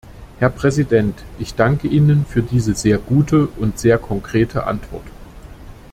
Herr 0.39 0.49
Präsident! 0.49 1.15
Ich 1.37 1.53
danke 1.53 1.87
Ihnen 1.87 2.25
für 2.25 2.41
diese 2.41 2.73
sehr 2.73 2.97
gute 2.97 3.45
und 3.45 3.77
sehr 3.77 3.99
konkrete 3.99 4.63
Antwort. 4.65 5.05